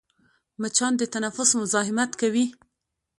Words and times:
مچان 0.61 0.93
د 0.97 1.01
تنفس 1.13 1.49
مزاحمت 1.61 2.11
کوي 2.21 2.45